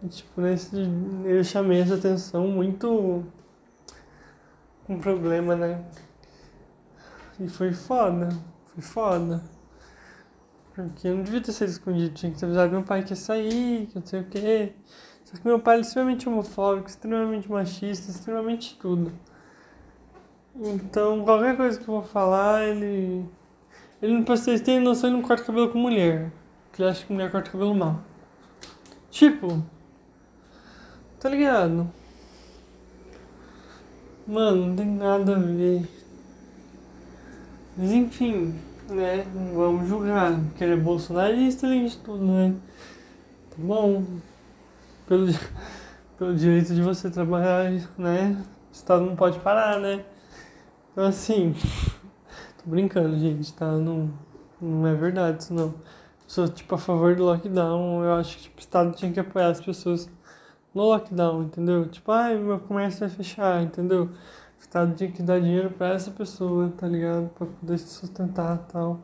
Tipo, 0.09 0.41
nesse, 0.41 0.75
eu 1.23 1.41
chamei 1.45 1.79
essa 1.79 1.95
atenção 1.95 2.49
muito 2.49 3.23
um 4.89 4.99
problema, 4.99 5.55
né? 5.55 5.85
E 7.39 7.47
foi 7.47 7.71
foda, 7.71 8.27
foi 8.73 8.83
foda. 8.83 9.41
Porque 10.87 11.07
eu 11.07 11.15
não 11.15 11.23
devia 11.23 11.41
ter 11.41 11.51
sido 11.51 11.69
escondido, 11.69 12.13
tinha 12.13 12.31
que 12.31 12.39
ter 12.39 12.45
avisado 12.45 12.71
meu 12.71 12.83
pai 12.83 13.03
que 13.03 13.11
ia 13.11 13.15
sair, 13.15 13.87
que 13.87 13.95
não 13.95 14.05
sei 14.05 14.21
o 14.21 14.25
quê. 14.25 14.73
Só 15.25 15.37
que 15.37 15.45
meu 15.45 15.59
pai 15.59 15.77
é 15.77 15.81
extremamente 15.81 16.27
homofóbico, 16.27 16.87
extremamente 16.87 17.49
machista, 17.51 18.09
extremamente 18.11 18.77
tudo. 18.77 19.11
Então, 20.55 21.23
qualquer 21.23 21.55
coisa 21.55 21.79
que 21.79 21.87
eu 21.87 21.93
vou 21.95 22.03
falar, 22.03 22.63
ele. 22.63 23.25
Ele 24.01 24.13
não, 24.13 24.25
vocês 24.25 24.61
terem 24.61 24.79
noção, 24.79 25.09
ele 25.09 25.17
não 25.17 25.27
corta 25.27 25.43
cabelo 25.43 25.69
com 25.69 25.77
mulher. 25.77 26.31
Porque 26.69 26.81
ele 26.81 26.89
acha 26.89 27.05
que 27.05 27.13
mulher 27.13 27.31
corta 27.31 27.51
cabelo 27.51 27.75
mal. 27.75 28.01
Tipo, 29.11 29.63
Tá 31.19 31.27
ligado? 31.27 31.91
Mano, 34.25 34.67
não 34.67 34.75
tem 34.75 34.85
nada 34.85 35.35
a 35.35 35.39
ver. 35.39 35.85
Mas 37.75 37.91
enfim, 37.91 38.55
né? 38.93 39.25
Vamos 39.53 39.87
julgar. 39.87 40.33
Porque 40.47 40.63
ele 40.63 40.73
é 40.73 40.77
bolsonarista 40.77 41.67
além 41.67 41.85
de 41.85 41.97
tudo, 41.97 42.23
né? 42.23 42.55
Tá 43.49 43.55
bom. 43.57 44.03
Pelo, 45.07 45.27
pelo 46.17 46.35
direito 46.35 46.73
de 46.73 46.81
você 46.81 47.09
trabalhar, 47.09 47.71
né? 47.97 48.43
O 48.69 48.73
Estado 48.73 49.05
não 49.05 49.15
pode 49.15 49.39
parar, 49.39 49.79
né? 49.79 50.03
Então 50.91 51.05
assim. 51.05 51.55
Tô 52.63 52.69
brincando, 52.69 53.17
gente, 53.17 53.53
tá? 53.53 53.71
Não, 53.71 54.11
não 54.61 54.85
é 54.85 54.93
verdade 54.93 55.43
isso 55.43 55.53
não. 55.53 55.73
Sou 56.27 56.47
tipo 56.47 56.75
a 56.75 56.77
favor 56.77 57.15
do 57.15 57.23
lockdown. 57.23 58.03
Eu 58.03 58.13
acho 58.13 58.37
que 58.37 58.43
tipo, 58.43 58.57
o 58.57 58.59
Estado 58.59 58.95
tinha 58.95 59.11
que 59.11 59.19
apoiar 59.19 59.47
as 59.47 59.61
pessoas 59.61 60.09
no 60.73 60.83
lockdown, 60.83 61.43
entendeu? 61.43 61.87
Tipo, 61.87 62.11
ai, 62.11 62.37
meu 62.37 62.59
comércio 62.59 62.99
vai 62.99 63.09
fechar, 63.09 63.63
entendeu? 63.63 64.09
O 64.59 64.61
Estado 64.61 64.93
tinha 64.93 65.09
que 65.09 65.23
dar 65.23 65.39
dinheiro 65.39 65.71
pra 65.71 65.93
essa 65.93 66.11
pessoa, 66.11 66.71
tá 66.77 66.85
ligado? 66.85 67.29
Pra 67.29 67.47
poder 67.47 67.77
se 67.79 67.87
sustentar 67.87 68.57
e 68.57 68.71
tal. 68.71 68.99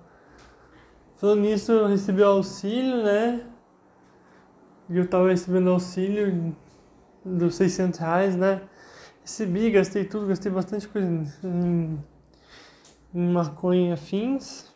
Falando 1.15 1.41
nisso, 1.41 1.71
eu 1.71 1.87
recebi 1.87 2.21
auxílio, 2.21 3.01
né? 3.01 3.47
E 4.89 4.97
eu 4.97 5.07
tava 5.07 5.29
recebendo 5.29 5.69
auxílio 5.69 6.53
dos 7.23 7.55
600 7.55 7.99
reais, 7.99 8.35
né? 8.35 8.61
Recebi, 9.21 9.71
gastei 9.71 10.03
tudo, 10.03 10.27
gastei 10.27 10.51
bastante 10.51 10.87
coisa 10.89 11.07
em, 11.07 12.03
em 13.13 13.29
maconha 13.31 13.93
afins. 13.93 14.71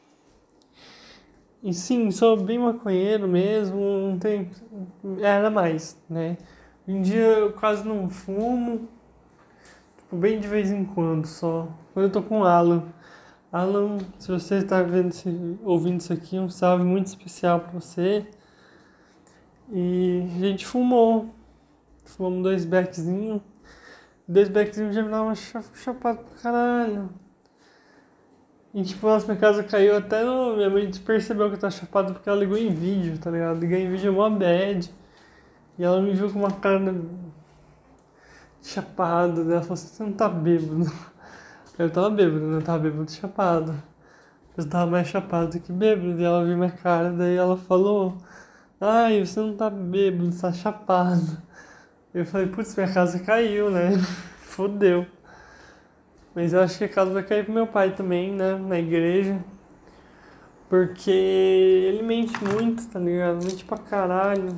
E 1.61 1.73
sim, 1.73 2.09
sou 2.09 2.41
bem 2.41 2.57
maconheiro 2.57 3.27
mesmo, 3.27 3.77
não 3.77 4.17
tem. 4.17 4.49
Era 5.19 5.51
mais, 5.51 6.01
né? 6.09 6.37
Em 6.87 7.01
dia 7.01 7.19
eu 7.19 7.53
quase 7.53 7.85
não 7.85 8.09
fumo, 8.09 8.87
bem 10.17 10.39
de 10.39 10.47
vez 10.47 10.71
em 10.71 10.85
quando 10.85 11.25
só. 11.25 11.67
Quando 11.93 12.05
eu 12.05 12.11
tô 12.11 12.21
com 12.21 12.41
o 12.41 12.43
Alan. 12.45 12.83
Alan, 13.51 13.97
se 14.17 14.31
você 14.31 14.55
está 14.55 14.81
vendo, 14.81 15.13
ouvindo 15.63 15.99
isso 15.99 16.13
aqui, 16.13 16.37
um 16.37 16.49
salve 16.49 16.83
muito 16.83 17.07
especial 17.07 17.59
para 17.59 17.71
você. 17.71 18.27
E 19.71 20.23
a 20.35 20.39
gente 20.39 20.65
fumou. 20.65 21.33
Fumamos 22.05 22.43
dois 22.43 22.65
beckzinhos. 22.65 23.41
Dois 24.27 24.49
beckzinhos 24.49 24.95
já 24.95 25.01
me 25.03 25.09
dá 25.09 25.21
uma 25.21 25.35
chapada 25.35 26.19
pra 26.19 26.41
caralho. 26.41 27.09
E 28.73 28.83
tipo, 28.83 29.07
nossa, 29.07 29.25
minha 29.25 29.37
casa 29.37 29.63
caiu 29.63 29.97
até 29.97 30.23
no. 30.23 30.55
Minha 30.55 30.69
mãe 30.69 30.91
percebeu 31.05 31.49
que 31.49 31.55
eu 31.55 31.59
tava 31.59 31.71
chapado 31.71 32.13
porque 32.13 32.29
ela 32.29 32.39
ligou 32.39 32.57
em 32.57 32.69
vídeo, 32.69 33.17
tá 33.17 33.31
ligado? 33.31 33.59
Ligar 33.59 33.79
em 33.79 33.89
vídeo 33.89 34.09
é 34.09 34.11
mó 34.11 34.29
bad. 34.29 34.91
E 35.77 35.83
ela 35.83 36.01
me 36.01 36.13
viu 36.13 36.31
com 36.31 36.39
uma 36.39 36.51
cara 36.51 36.79
chapada, 38.63 39.43
né? 39.43 39.53
Ela 39.53 39.61
falou 39.61 39.73
assim, 39.73 39.87
você 39.87 40.03
não 40.03 40.13
tá 40.13 40.29
bêbado. 40.29 40.91
Eu 41.77 41.89
tava 41.89 42.09
bêbado, 42.09 42.45
né? 42.45 42.57
Eu 42.57 42.61
tava 42.61 42.79
bêbado 42.79 43.09
chapado. 43.11 43.75
Eu 44.57 44.67
tava 44.69 44.91
mais 44.91 45.07
chapado 45.07 45.59
que 45.59 45.71
bêbado. 45.71 46.19
E 46.19 46.23
ela 46.23 46.43
viu 46.43 46.57
minha 46.57 46.71
cara, 46.71 47.11
daí 47.11 47.35
ela 47.35 47.55
falou, 47.57 48.17
ai, 48.81 49.25
você 49.25 49.39
não 49.39 49.55
tá 49.55 49.69
bêbado, 49.69 50.31
você 50.31 50.41
tá 50.41 50.51
chapado. 50.51 51.37
Eu 52.13 52.25
falei, 52.25 52.47
putz, 52.47 52.75
minha 52.75 52.91
casa 52.91 53.19
caiu, 53.19 53.69
né? 53.71 53.91
Fodeu. 54.43 55.05
Mas 56.35 56.53
eu 56.53 56.61
acho 56.61 56.77
que 56.77 56.83
a 56.83 56.89
casa 56.89 57.11
vai 57.11 57.23
cair 57.23 57.45
pro 57.45 57.53
meu 57.53 57.67
pai 57.67 57.95
também, 57.95 58.33
né? 58.33 58.55
Na 58.55 58.77
igreja. 58.79 59.39
Porque 60.69 61.09
ele 61.09 62.03
mente 62.03 62.33
muito, 62.43 62.87
tá 62.89 62.99
ligado? 62.99 63.43
Mente 63.43 63.65
pra 63.65 63.77
caralho. 63.77 64.55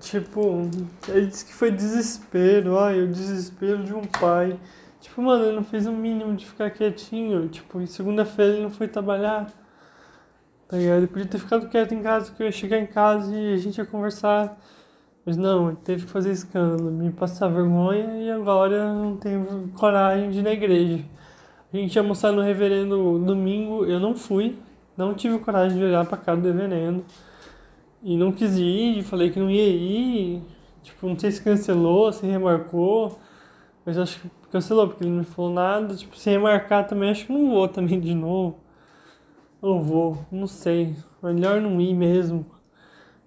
Tipo, 0.00 0.68
ele 1.08 1.26
disse 1.26 1.44
que 1.44 1.54
foi 1.54 1.70
desespero, 1.70 2.78
ai, 2.78 3.00
o 3.02 3.08
desespero 3.08 3.84
de 3.84 3.94
um 3.94 4.02
pai. 4.02 4.58
Tipo, 5.00 5.22
mano, 5.22 5.44
ele 5.44 5.56
não 5.56 5.64
fez 5.64 5.86
o 5.86 5.92
mínimo 5.92 6.34
de 6.34 6.44
ficar 6.44 6.70
quietinho. 6.70 7.48
Tipo, 7.48 7.80
em 7.80 7.86
segunda-feira 7.86 8.54
ele 8.54 8.62
não 8.62 8.70
foi 8.70 8.88
trabalhar. 8.88 9.46
Tá 10.68 10.76
ligado? 10.76 10.98
Ele 10.98 11.06
podia 11.06 11.26
ter 11.26 11.38
ficado 11.38 11.68
quieto 11.68 11.94
em 11.94 12.02
casa, 12.02 12.32
que 12.32 12.42
eu 12.42 12.46
ia 12.46 12.52
chegar 12.52 12.78
em 12.78 12.86
casa 12.86 13.32
e 13.34 13.54
a 13.54 13.56
gente 13.56 13.78
ia 13.78 13.86
conversar. 13.86 14.58
Mas 15.24 15.36
não, 15.36 15.68
ele 15.68 15.78
teve 15.84 16.04
que 16.04 16.10
fazer 16.10 16.32
escândalo, 16.32 16.90
me 16.90 17.12
passar 17.12 17.48
vergonha 17.48 18.22
e 18.22 18.30
agora 18.30 18.92
não 18.92 19.16
tenho 19.16 19.70
coragem 19.76 20.30
de 20.30 20.38
ir 20.40 20.42
na 20.42 20.52
igreja. 20.52 21.04
A 21.72 21.76
gente 21.76 21.94
ia 21.94 22.02
almoçar 22.02 22.32
no 22.32 22.42
reverendo 22.42 23.18
domingo, 23.18 23.84
eu 23.84 24.00
não 24.00 24.14
fui, 24.14 24.56
não 24.96 25.14
tive 25.14 25.38
coragem 25.40 25.78
de 25.78 25.84
olhar 25.84 26.04
pra 26.06 26.16
cara 26.16 26.38
do 26.38 26.46
reverendo. 26.46 27.04
E 28.06 28.16
não 28.16 28.30
quis 28.30 28.56
ir, 28.56 29.02
falei 29.02 29.30
que 29.30 29.40
não 29.40 29.50
ia 29.50 29.66
ir. 29.68 30.40
Tipo, 30.80 31.08
não 31.08 31.18
sei 31.18 31.32
se 31.32 31.42
cancelou, 31.42 32.12
se 32.12 32.24
remarcou. 32.24 33.18
Mas 33.84 33.98
acho 33.98 34.20
que 34.20 34.30
cancelou, 34.52 34.86
porque 34.86 35.02
ele 35.02 35.10
não 35.10 35.18
me 35.18 35.24
falou 35.24 35.52
nada. 35.52 35.92
Tipo, 35.92 36.16
se 36.16 36.30
remarcar 36.30 36.86
também, 36.86 37.10
acho 37.10 37.26
que 37.26 37.32
não 37.32 37.50
vou 37.50 37.66
também 37.66 37.98
de 37.98 38.14
novo. 38.14 38.60
Ou 39.60 39.82
vou, 39.82 40.18
não 40.30 40.46
sei. 40.46 40.94
Melhor 41.20 41.60
não 41.60 41.80
ir 41.80 41.94
mesmo. 41.94 42.46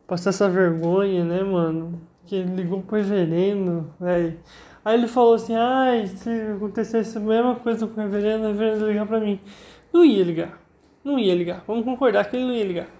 Passar 0.07 0.29
essa 0.29 0.47
vergonha, 0.47 1.25
né, 1.25 1.43
mano? 1.43 2.01
Que 2.25 2.35
ele 2.35 2.55
ligou 2.55 2.81
pro 2.81 2.95
reverendo, 2.95 3.93
velho. 3.99 4.39
Aí 4.85 4.97
ele 4.97 5.09
falou 5.09 5.33
assim, 5.33 5.55
ai, 5.55 6.07
se 6.07 6.29
acontecesse 6.55 7.17
a 7.17 7.21
mesma 7.21 7.55
coisa 7.55 7.85
com 7.85 7.99
o 7.99 8.03
reverendo, 8.05 8.45
o 8.45 8.47
reverendo 8.47 8.85
ia 8.85 8.87
ligar 8.93 9.07
pra 9.07 9.19
mim. 9.19 9.41
Não 9.91 10.05
ia 10.05 10.23
ligar. 10.23 10.57
Não 11.03 11.19
ia 11.19 11.35
ligar. 11.35 11.65
Vamos 11.67 11.83
concordar 11.83 12.29
que 12.29 12.37
ele 12.37 12.45
não 12.45 12.53
ia 12.53 12.63
ligar. 12.63 12.98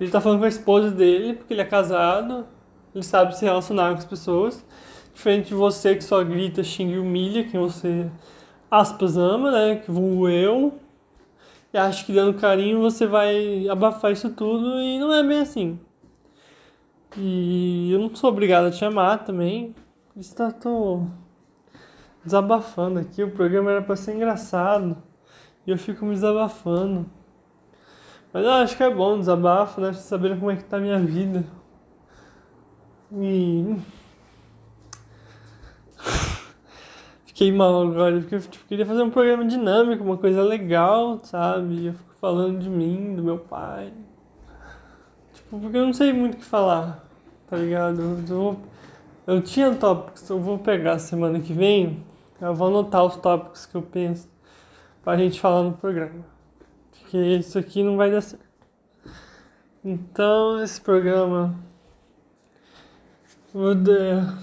Ele 0.00 0.10
tá 0.10 0.20
falando 0.20 0.38
com 0.38 0.46
a 0.46 0.48
esposa 0.48 0.90
dele, 0.90 1.34
porque 1.34 1.52
ele 1.52 1.60
é 1.60 1.64
casado, 1.64 2.46
ele 2.94 3.04
sabe 3.04 3.36
se 3.36 3.44
relacionar 3.44 3.92
com 3.92 3.98
as 3.98 4.04
pessoas. 4.04 4.64
Diferente 5.12 5.48
de 5.48 5.54
você 5.54 5.94
que 5.94 6.02
só 6.02 6.24
grita, 6.24 6.64
xinga 6.64 6.94
e 6.94 6.98
humilha 6.98 7.44
quem 7.44 7.60
você, 7.60 8.10
aspas, 8.70 9.18
ama, 9.18 9.50
né? 9.50 9.76
Que 9.76 9.90
vulgo 9.90 10.28
eu. 10.28 10.78
E 11.72 11.78
acha 11.78 12.04
que 12.04 12.12
dando 12.12 12.38
carinho 12.40 12.80
você 12.80 13.06
vai 13.06 13.68
abafar 13.68 14.10
isso 14.12 14.30
tudo 14.30 14.80
e 14.80 14.98
não 14.98 15.12
é 15.12 15.22
bem 15.22 15.40
assim. 15.40 15.78
E 17.16 17.92
eu 17.92 17.98
não 17.98 18.14
sou 18.14 18.30
obrigado 18.30 18.66
a 18.66 18.70
te 18.70 18.84
amar 18.84 19.24
também. 19.24 19.74
Está 20.16 20.50
tô 20.50 21.06
desabafando 22.24 22.98
aqui. 22.98 23.22
O 23.22 23.30
programa 23.30 23.70
era 23.70 23.82
para 23.82 23.96
ser 23.96 24.14
engraçado. 24.14 24.96
E 25.66 25.70
eu 25.70 25.78
fico 25.78 26.04
me 26.04 26.14
desabafando. 26.14 27.06
Mas 28.32 28.44
eu 28.44 28.50
acho 28.52 28.76
que 28.76 28.82
é 28.82 28.94
bom 28.94 29.18
desabafo, 29.18 29.80
né? 29.80 29.92
Saber 29.92 30.38
como 30.38 30.50
é 30.50 30.56
que 30.56 30.64
tá 30.64 30.76
a 30.76 30.80
minha 30.80 30.98
vida. 30.98 31.44
E. 33.12 33.76
Fiquei 37.26 37.50
mal 37.50 37.82
agora, 37.82 38.20
porque 38.20 38.36
eu 38.36 38.40
tipo, 38.40 38.64
queria 38.66 38.86
fazer 38.86 39.02
um 39.02 39.10
programa 39.10 39.44
dinâmico, 39.44 40.04
uma 40.04 40.16
coisa 40.16 40.42
legal, 40.42 41.18
sabe? 41.24 41.86
Eu 41.86 41.94
fico 41.94 42.14
falando 42.20 42.58
de 42.60 42.68
mim, 42.68 43.16
do 43.16 43.22
meu 43.22 43.38
pai. 43.38 43.92
Tipo, 45.32 45.58
porque 45.58 45.76
eu 45.76 45.86
não 45.86 45.92
sei 45.92 46.12
muito 46.12 46.34
o 46.34 46.36
que 46.36 46.44
falar, 46.44 47.04
tá 47.48 47.56
ligado? 47.56 48.00
Eu, 48.00 48.24
eu, 48.28 48.60
eu 49.26 49.42
tinha 49.42 49.74
tópicos, 49.74 50.28
eu 50.28 50.38
vou 50.38 50.58
pegar 50.58 50.98
semana 50.98 51.40
que 51.40 51.52
vem, 51.52 52.04
eu 52.40 52.54
vou 52.54 52.68
anotar 52.68 53.04
os 53.04 53.16
tópicos 53.16 53.66
que 53.66 53.74
eu 53.74 53.82
penso 53.82 54.28
pra 55.02 55.16
gente 55.16 55.40
falar 55.40 55.62
no 55.62 55.72
programa. 55.72 56.39
Porque 57.10 57.18
isso 57.18 57.58
aqui 57.58 57.82
não 57.82 57.96
vai 57.96 58.08
dar 58.08 58.20
certo. 58.20 58.46
Então, 59.84 60.62
esse 60.62 60.80
programa 60.80 61.58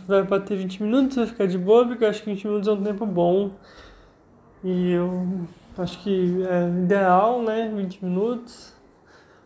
vai 0.06 0.22
bater 0.24 0.58
20 0.58 0.84
minutos, 0.84 1.16
vai 1.16 1.28
ficar 1.28 1.48
de 1.48 1.58
boa, 1.58 1.88
porque 1.88 2.04
eu 2.04 2.10
acho 2.10 2.22
que 2.22 2.30
20 2.30 2.46
minutos 2.46 2.68
é 2.68 2.72
um 2.74 2.84
tempo 2.84 3.06
bom. 3.06 3.52
E 4.66 4.92
eu 4.92 5.48
acho 5.78 5.98
que 6.00 6.44
é 6.46 6.68
ideal, 6.84 7.42
né? 7.42 7.72
20 7.74 8.04
minutos. 8.04 8.76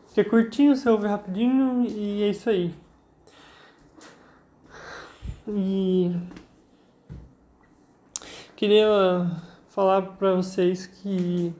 Porque 0.08 0.22
é 0.22 0.24
curtinho, 0.24 0.76
você 0.76 0.90
ouve 0.90 1.08
rapidinho 1.08 1.86
e 1.86 2.24
é 2.24 2.30
isso 2.30 2.50
aí. 2.50 2.74
E 5.48 6.16
queria 8.56 9.30
falar 9.68 10.02
para 10.02 10.34
vocês 10.34 10.88
que 10.88 11.54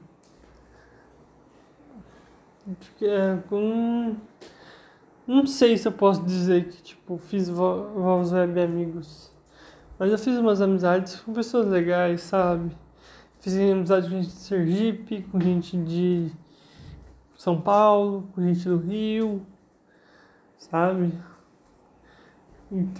com 3.48 4.16
não 5.26 5.46
sei 5.46 5.78
se 5.78 5.86
eu 5.86 5.92
posso 5.92 6.22
dizer 6.24 6.68
que 6.68 6.82
tipo 6.82 7.16
fiz 7.16 7.48
voz 7.48 8.32
web 8.32 8.60
amigos, 8.60 9.32
mas 9.98 10.10
eu 10.10 10.18
fiz 10.18 10.36
umas 10.36 10.60
amizades 10.60 11.20
com 11.20 11.32
pessoas 11.32 11.68
legais, 11.68 12.22
sabe? 12.22 12.76
Fiz 13.38 13.56
amizade 13.56 14.08
com 14.08 14.16
gente 14.16 14.26
de 14.26 14.32
Sergipe, 14.32 15.22
com 15.22 15.40
gente 15.40 15.76
de 15.76 16.32
São 17.36 17.60
Paulo, 17.60 18.28
com 18.34 18.42
gente 18.42 18.68
do 18.68 18.78
Rio, 18.78 19.46
sabe? 20.58 21.12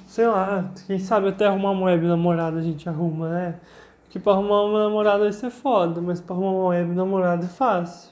Sei 0.07 0.27
lá, 0.27 0.71
quem 0.87 0.99
sabe 0.99 1.29
até 1.29 1.47
arrumar 1.47 1.73
uma 1.73 1.87
web 1.87 2.07
namorada 2.07 2.59
a 2.59 2.63
gente 2.63 2.89
arruma, 2.89 3.29
né? 3.31 3.61
Porque 4.05 4.19
pra 4.21 4.33
arrumar 4.35 4.63
uma 4.65 4.85
namorada 4.85 5.25
vai 5.25 5.33
ser 5.33 5.51
foda, 5.51 6.01
mas 6.01 6.21
pra 6.21 6.37
arrumar 6.37 6.51
uma 6.51 6.69
web 6.69 6.95
namorada 6.95 7.47
é 7.47 7.49
fácil. 7.49 8.12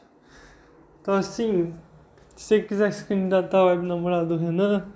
Então 1.00 1.14
assim, 1.14 1.74
se 2.36 2.44
você 2.44 2.60
quiser 2.60 2.92
se 2.92 3.04
candidatar 3.04 3.58
ao 3.58 3.68
web 3.68 3.86
namorado 3.86 4.28
do 4.28 4.36
Renan, 4.36 4.86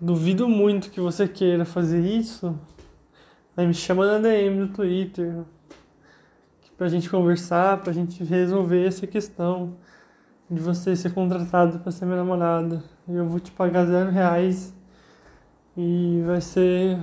duvido 0.00 0.48
muito 0.48 0.90
que 0.90 1.00
você 1.00 1.28
queira 1.28 1.64
fazer 1.64 2.00
isso. 2.00 2.58
Aí 3.56 3.66
me 3.66 3.74
chama 3.74 4.06
na 4.06 4.18
DM 4.18 4.66
do 4.66 4.72
Twitter 4.72 5.44
pra 6.76 6.88
gente 6.88 7.08
conversar, 7.08 7.78
pra 7.78 7.92
gente 7.92 8.24
resolver 8.24 8.86
essa 8.86 9.06
questão 9.06 9.76
de 10.50 10.60
você 10.60 10.96
ser 10.96 11.14
contratado 11.14 11.78
para 11.78 11.92
ser 11.92 12.04
minha 12.04 12.16
namorada. 12.16 12.82
Eu 13.08 13.26
vou 13.26 13.38
te 13.38 13.52
pagar 13.52 13.86
zero 13.86 14.10
reais 14.10 14.74
e 15.76 16.22
vai 16.26 16.40
ser. 16.40 16.98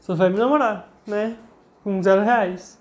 Você 0.00 0.14
vai 0.14 0.30
me 0.30 0.38
namorar, 0.38 0.88
né? 1.06 1.36
Com 1.82 2.00
zero 2.02 2.22
reais. 2.22 2.80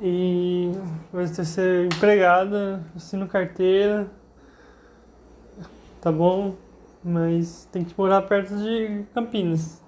E 0.00 0.70
vai 1.12 1.26
ser 1.26 1.86
empregada, 1.86 2.84
assino 2.94 3.26
carteira, 3.26 4.08
tá 6.00 6.12
bom? 6.12 6.54
Mas 7.02 7.68
tem 7.72 7.84
que 7.84 7.92
morar 7.98 8.22
perto 8.22 8.56
de 8.56 9.04
Campinas. 9.12 9.82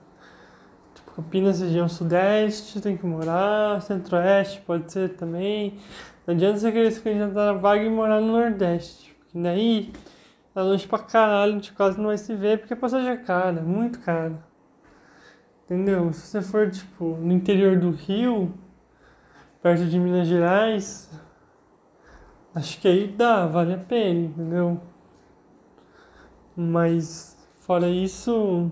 Tipo, 0.95 1.13
Campinas, 1.13 1.61
região 1.61 1.89
sudeste, 1.89 2.81
tem 2.81 2.97
que 2.97 3.07
morar, 3.07 3.81
centro-oeste 3.83 4.61
pode 4.63 4.91
ser 4.91 5.11
também. 5.11 5.75
Não 6.27 6.35
adianta 6.35 6.59
você 6.59 6.73
querer 6.73 6.91
se 6.91 7.01
candidatar 7.01 7.47
na 7.47 7.53
vaga 7.53 7.85
e 7.85 7.89
morar 7.89 8.21
no 8.21 8.33
Nordeste. 8.33 9.15
Porque 9.21 9.39
daí 9.39 9.93
é 10.57 10.61
longe 10.61 10.89
pra 10.89 10.99
caralho, 10.99 11.53
a 11.53 11.55
gente 11.55 11.73
quase 11.73 11.99
não 11.99 12.07
vai 12.07 12.19
se 12.19 12.35
ver 12.35 12.59
porque 12.59 12.75
a 12.75 12.77
passagem 12.77 13.11
é 13.11 13.17
cara, 13.17 13.63
muito 13.63 14.01
cara. 14.01 14.43
Entendeu? 15.65 16.13
Se 16.13 16.27
você 16.27 16.43
for, 16.43 16.69
tipo, 16.69 17.17
no 17.17 17.33
interior 17.33 17.79
do 17.79 17.91
Rio, 17.91 18.53
perto 19.63 19.87
de 19.87 19.99
Minas 19.99 20.27
Gerais, 20.27 21.11
acho 22.55 22.81
que 22.81 22.89
aí 22.89 23.09
dá, 23.09 23.47
vale 23.47 23.75
a 23.75 23.79
pena, 23.79 24.21
entendeu? 24.21 24.81
Mas 26.57 27.37
fora 27.61 27.89
isso. 27.89 28.71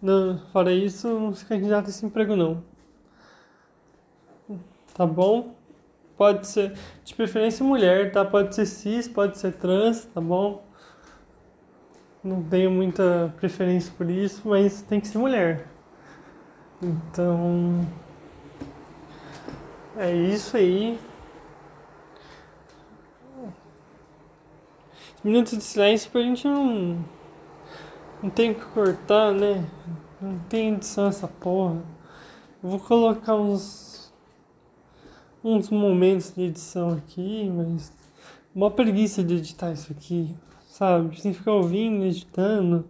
Não, 0.00 0.38
fora 0.52 0.72
isso, 0.72 1.08
não 1.08 1.34
se 1.34 1.44
candidata 1.44 1.88
a 1.88 1.90
esse 1.90 2.04
emprego 2.06 2.36
não. 2.36 2.62
Tá 4.94 5.06
bom? 5.06 5.54
Pode 6.16 6.46
ser, 6.46 6.76
de 7.04 7.14
preferência 7.14 7.64
mulher, 7.64 8.12
tá? 8.12 8.24
Pode 8.24 8.54
ser 8.54 8.66
cis, 8.66 9.06
pode 9.06 9.38
ser 9.38 9.52
trans, 9.52 10.04
tá 10.06 10.20
bom? 10.20 10.64
Não 12.22 12.42
tenho 12.42 12.70
muita 12.70 13.32
preferência 13.36 13.92
por 13.96 14.10
isso, 14.10 14.48
mas 14.48 14.82
tem 14.82 15.00
que 15.00 15.06
ser 15.06 15.18
mulher. 15.18 15.68
Então, 16.82 17.86
é 19.98 20.14
isso 20.14 20.56
aí. 20.56 20.98
Minutos 25.24 25.58
de 25.58 25.64
silêncio 25.64 26.10
pra 26.10 26.22
gente 26.22 26.46
não. 26.46 27.04
Não 28.22 28.30
tem 28.30 28.54
que 28.54 28.64
cortar, 28.66 29.32
né? 29.32 29.68
Não 30.20 30.38
tem 30.48 30.74
edição 30.74 31.08
essa 31.08 31.26
porra. 31.26 31.82
Eu 32.62 32.70
vou 32.70 32.78
colocar 32.78 33.34
uns. 33.34 34.12
uns 35.42 35.68
momentos 35.70 36.32
de 36.34 36.42
edição 36.42 36.90
aqui, 36.90 37.50
mas. 37.50 37.92
Uma 38.54 38.70
preguiça 38.70 39.22
de 39.22 39.34
editar 39.34 39.72
isso 39.72 39.92
aqui, 39.92 40.34
sabe? 40.68 41.20
Sem 41.20 41.32
ficar 41.32 41.52
ouvindo, 41.52 42.04
editando. 42.04 42.88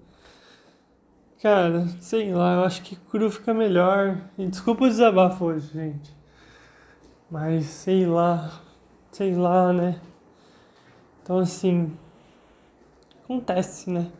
Cara, 1.42 1.86
sei 2.00 2.32
lá, 2.32 2.54
eu 2.54 2.64
acho 2.64 2.82
que 2.82 2.96
cru 2.96 3.30
fica 3.30 3.54
melhor. 3.54 4.18
E 4.36 4.46
desculpa 4.46 4.84
o 4.84 4.88
desabafo 4.88 5.46
hoje, 5.46 5.72
gente. 5.72 6.17
Mas 7.30 7.66
sei 7.66 8.06
lá, 8.06 8.60
sei 9.10 9.34
lá, 9.34 9.72
né? 9.72 10.00
Então 11.22 11.38
assim, 11.38 11.92
acontece, 13.22 13.90
né? 13.90 14.10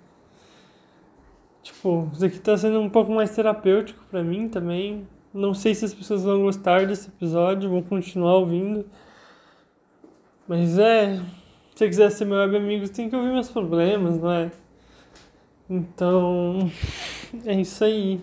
Tipo, 1.63 2.11
isso 2.13 2.25
aqui 2.25 2.39
tá 2.39 2.57
sendo 2.57 2.81
um 2.81 2.91
pouco 2.91 3.13
mais 3.13 3.35
terapêutico 3.35 4.05
para 4.11 4.23
mim 4.23 4.49
também. 4.49 5.07
Não 5.33 5.55
sei 5.55 5.75
se 5.75 5.85
as 5.85 5.95
pessoas 5.95 6.23
vão 6.25 6.43
gostar 6.43 6.87
desse 6.87 7.09
episódio, 7.09 7.71
vão 7.71 7.83
continuar 7.83 8.37
ouvindo. 8.37 8.87
Mas 10.47 10.79
é, 10.79 11.17
se 11.17 11.23
você 11.77 11.89
quiser 11.89 12.11
ser 12.11 12.25
meu 12.25 12.39
web 12.39 12.57
amigo, 12.57 12.89
tem 12.89 13.09
que 13.09 13.17
ouvir 13.17 13.33
meus 13.33 13.51
problemas, 13.51 14.19
não 14.19 14.33
é? 14.33 14.51
Então, 15.69 16.71
é 17.45 17.61
isso 17.61 17.85
aí. 17.85 18.21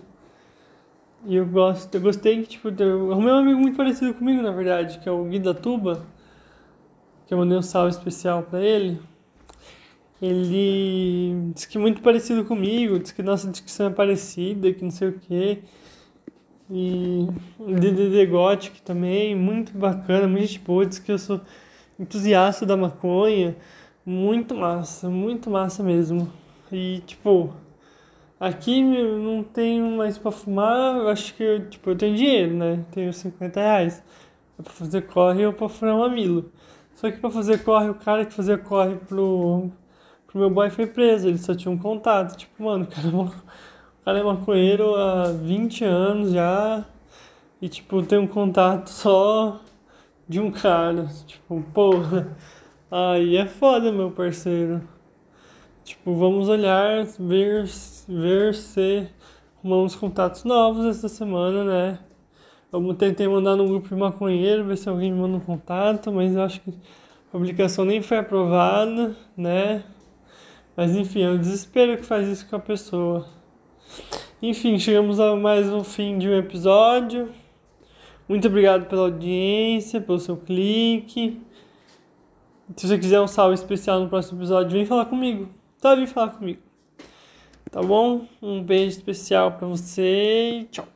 E 1.28 1.34
eu 1.34 1.44
gosto, 1.44 1.92
eu 1.92 2.00
gostei 2.00 2.40
que, 2.42 2.50
tipo, 2.50 2.68
eu 2.80 3.10
arrumei 3.10 3.32
um 3.32 3.38
amigo 3.38 3.58
muito 3.58 3.76
parecido 3.76 4.14
comigo, 4.14 4.40
na 4.40 4.52
verdade, 4.52 5.00
que 5.00 5.08
é 5.08 5.12
o 5.12 5.24
Gui 5.24 5.40
da 5.40 5.52
Tuba, 5.52 6.06
que 7.26 7.34
eu 7.34 7.38
mandei 7.38 7.58
um 7.58 7.62
salve 7.62 7.90
especial 7.90 8.44
pra 8.44 8.60
ele. 8.62 9.00
Ele 10.22 11.50
disse 11.52 11.68
que 11.68 11.76
é 11.76 11.80
muito 11.80 12.00
parecido 12.00 12.44
comigo, 12.44 12.98
disse 13.00 13.12
que 13.12 13.24
nossa 13.24 13.50
descrição 13.50 13.88
é 13.88 13.90
parecida, 13.90 14.72
que 14.72 14.84
não 14.84 14.90
sei 14.92 15.08
o 15.08 15.18
quê. 15.18 15.58
E 16.70 17.26
DDD 17.58 18.26
Gothic 18.26 18.80
também, 18.82 19.34
muito 19.34 19.76
bacana, 19.76 20.28
muito 20.28 20.60
boa, 20.60 20.86
disse 20.86 21.02
que 21.02 21.10
eu 21.10 21.18
sou 21.18 21.40
entusiasta 21.98 22.64
da 22.64 22.76
maconha, 22.76 23.56
muito 24.04 24.54
massa, 24.54 25.10
muito 25.10 25.50
massa 25.50 25.82
mesmo. 25.82 26.32
E, 26.70 27.02
tipo, 27.04 27.52
Aqui 28.38 28.82
não 28.82 29.42
tenho 29.42 29.96
mais 29.96 30.18
pra 30.18 30.30
fumar, 30.30 30.96
eu 30.98 31.08
acho 31.08 31.34
que 31.34 31.42
eu, 31.42 31.70
tipo, 31.70 31.90
eu 31.90 31.96
tenho 31.96 32.14
dinheiro, 32.16 32.54
né? 32.54 32.84
Tenho 32.92 33.12
50 33.12 33.60
reais. 33.60 34.04
É 34.58 34.62
pra 34.62 34.72
fazer 34.72 35.02
corre 35.06 35.46
ou 35.46 35.52
pra 35.54 35.68
furar 35.68 35.94
um 35.96 36.00
mamilo. 36.00 36.52
Só 36.94 37.10
que 37.10 37.18
pra 37.18 37.30
fazer 37.30 37.64
corre, 37.64 37.88
o 37.90 37.94
cara 37.94 38.26
que 38.26 38.34
fazia 38.34 38.58
corre 38.58 38.96
pro, 38.96 39.70
pro 40.26 40.38
meu 40.38 40.50
boy 40.50 40.70
foi 40.70 40.86
preso, 40.86 41.28
ele 41.28 41.38
só 41.38 41.54
tinha 41.54 41.72
um 41.72 41.78
contato. 41.78 42.36
Tipo, 42.36 42.64
mano, 42.64 42.84
o 42.84 42.88
cara, 42.88 43.08
é 43.08 43.10
o 43.10 43.32
cara 44.04 44.18
é 44.18 44.22
maconheiro 44.22 44.94
há 44.96 45.32
20 45.32 45.84
anos 45.84 46.32
já. 46.32 46.84
E 47.60 47.68
tipo, 47.68 48.02
tem 48.02 48.18
um 48.18 48.26
contato 48.26 48.88
só 48.90 49.60
de 50.28 50.40
um 50.40 50.50
cara. 50.50 51.06
Tipo, 51.26 51.62
porra. 51.74 52.36
Aí 52.90 53.36
é 53.36 53.46
foda, 53.46 53.92
meu 53.92 54.10
parceiro. 54.10 54.82
Tipo, 55.86 56.16
vamos 56.16 56.48
olhar, 56.48 57.04
ver, 57.16 57.64
ver 58.08 58.54
se 58.56 59.08
arrumamos 59.56 59.94
contatos 59.94 60.42
novos 60.42 60.84
essa 60.84 61.08
semana, 61.08 61.62
né? 61.62 61.98
Eu 62.72 62.92
tentei 62.94 63.28
mandar 63.28 63.54
no 63.54 63.68
grupo 63.68 63.88
de 63.88 63.94
maconheiro, 63.94 64.64
ver 64.64 64.76
se 64.76 64.88
alguém 64.88 65.12
manda 65.12 65.36
um 65.36 65.40
contato, 65.40 66.10
mas 66.10 66.34
eu 66.34 66.42
acho 66.42 66.60
que 66.60 66.70
a 66.70 67.30
publicação 67.30 67.84
nem 67.84 68.02
foi 68.02 68.16
aprovada, 68.16 69.16
né? 69.36 69.84
Mas 70.76 70.96
enfim, 70.96 71.22
é 71.22 71.30
o 71.30 71.38
desespero 71.38 71.96
que 71.96 72.02
faz 72.02 72.26
isso 72.26 72.48
com 72.48 72.56
a 72.56 72.60
pessoa. 72.60 73.24
Enfim, 74.42 74.80
chegamos 74.80 75.20
a 75.20 75.36
mais 75.36 75.68
um 75.68 75.84
fim 75.84 76.18
de 76.18 76.28
um 76.28 76.36
episódio. 76.36 77.28
Muito 78.28 78.48
obrigado 78.48 78.86
pela 78.86 79.02
audiência, 79.02 80.00
pelo 80.00 80.18
seu 80.18 80.36
clique. 80.36 81.40
Se 82.76 82.88
você 82.88 82.98
quiser 82.98 83.20
um 83.20 83.28
salve 83.28 83.54
especial 83.54 84.00
no 84.00 84.08
próximo 84.08 84.40
episódio, 84.40 84.72
vem 84.72 84.84
falar 84.84 85.04
comigo. 85.04 85.48
Tá, 85.86 85.94
vem 85.94 86.04
falar 86.04 86.30
comigo. 86.30 86.60
Tá 87.70 87.80
bom? 87.80 88.26
Um 88.42 88.60
beijo 88.60 88.96
especial 88.96 89.52
para 89.52 89.68
você 89.68 90.66
tchau. 90.72 90.95